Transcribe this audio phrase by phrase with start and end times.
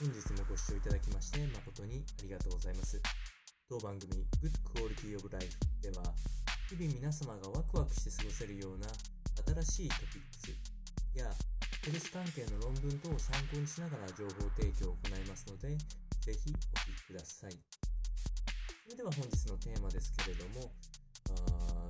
[0.00, 2.96] 本日もご視聴いただきまして誠にありがとうございます。
[3.68, 5.52] 当番組 Good Quality of Life
[5.84, 6.00] では
[6.72, 8.88] 日々皆様がワクワクして過ごせるような
[9.60, 10.56] 新しいトピックス
[11.12, 11.28] や
[11.84, 17.52] ヘルス関係の論文等を参考にしながら情報提供を行いますのでぜひお聞きください。
[17.52, 20.72] それでは本日のテーマですけれども
[21.44, 21.84] あ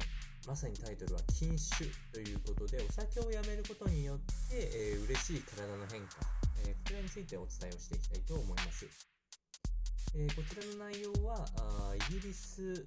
[0.51, 4.19] まさにタイトルは禁酒ということでお酒をやめることによっ
[4.51, 6.40] て、えー、嬉しい体の変化
[6.71, 8.87] えこちらについてお伝えをしていきたいと思います。
[10.15, 12.87] えこちらの内容はあイギリス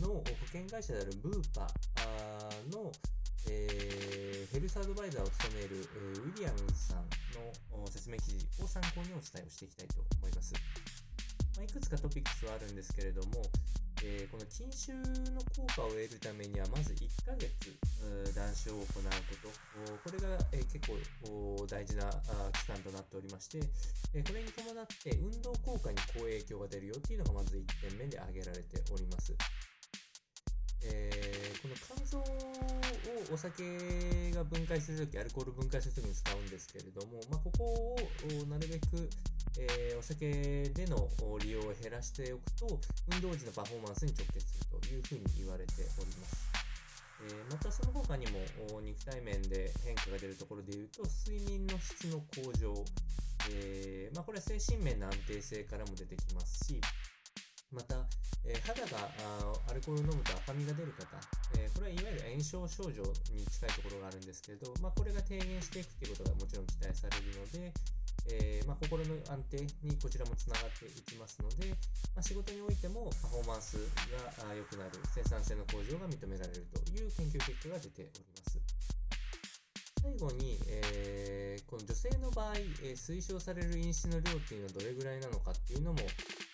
[0.00, 1.68] の保険会社であるブーパ
[2.72, 2.90] の、
[3.48, 7.04] えー、ヘルスアドバイザーを務めるウィリアムズさん
[7.36, 10.54] の説明記事を参考にお伝えをしていきたいと思います。
[11.56, 13.42] ま、いくつかトピックスはあるんですけれども、
[14.02, 14.92] えー、この禁酒
[15.32, 17.72] の効果を得るためには、まず1ヶ月、
[18.34, 19.00] 断酒を行うこ
[19.40, 20.98] と、これが、えー、結構
[21.66, 22.10] 大事な
[22.52, 23.60] 期間となっておりまして、
[24.14, 29.34] え、これに伴って運動効果に好影響が出るよっていうのがまず1点目で挙げられております。
[30.86, 32.24] えー、この肝臓を
[33.32, 39.08] お酒が分解するとき、アルコール分解するときに使うんですけれども、まあ、ここをなるべく
[39.56, 41.08] えー、お酒での
[41.40, 42.80] 利用を減らしておくと、
[43.14, 46.53] 運動時のパフォーマンスに直結するというふうに言われております。
[47.22, 48.40] え、またその他にも
[48.80, 52.74] 肉体面で変化が出るところでいうと、睡眠の質の向上、
[53.50, 56.80] えー、まあ、これは精神面の安定性からも出てきますし、
[57.72, 57.96] また、
[58.44, 59.10] えー、肌が
[59.70, 61.16] アルコールを飲むと赤みが出る方、
[61.58, 63.02] えー、これはいわゆる炎症症状
[63.34, 67.72] に近いところがあるんですけれど、まあ、これが低減していくということがもちろん期待されるので、
[68.30, 71.68] えー、まあ、心の安定にこちらもつながっていきますので、
[72.14, 73.76] まあ、仕事においてもパフォーマンス
[74.08, 78.84] が良くなる、生産性の向上が認められるという研究結果が出ております。
[80.04, 85.98] 最後に、えー、この女性の場合、えー、推奨される飲酒の量っていうのはどれぐらいなのかっていうのも、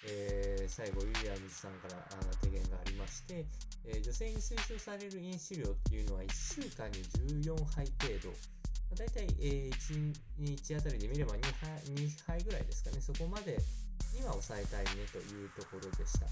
[0.06, 1.98] えー、最後、ウィリアムズさんから
[2.40, 3.44] 提言がありまして、
[3.84, 7.02] え女性に推奨される飲酒量っていうのは1週間に
[7.42, 8.59] 14杯程度、
[8.96, 13.58] 大体、えー、1日あたりで見れば 2, 杯2杯ぐらいですかね、そこまで
[14.14, 16.26] には抑えたいねというところでした。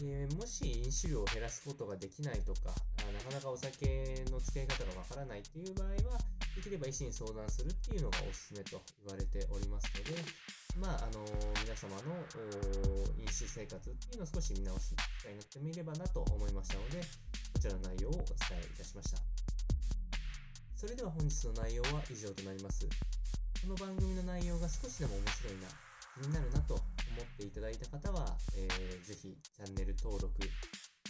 [0.00, 2.70] えー、もし飲酒量を減らすことができないとか、
[3.02, 6.18] なかなかお酒の付き合い方がわからないっていう場合は、
[6.54, 10.22] できれば医師に相談するっていうのがおすすめと言われておりますので、
[10.78, 11.24] まあ、あの、
[11.62, 12.14] 皆様の
[13.18, 19.47] 飲酒生活っていうのを少し見直す機会になってみればなと思いましたので、こちらの内容をお伝えいたしました。
[20.78, 22.86] それでは本日の内容は以上となります。
[22.86, 25.66] この番組の内容が少しでも面白いな、
[26.14, 26.82] 気になるなと思
[27.18, 30.30] っていただいた方は、えー、ぜひチャンネル登録、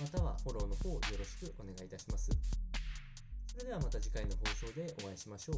[0.01, 2.33] またはフォローの方よろしくお願いいたします。
[3.45, 5.57] それではまた次回の放送でお会いしましょう。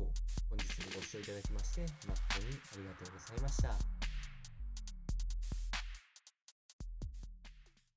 [0.51, 4.20] 本日もご視聴いただきまして誠にありがとうございました。